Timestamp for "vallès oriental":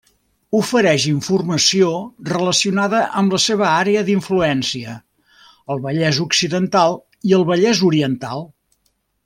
7.53-8.47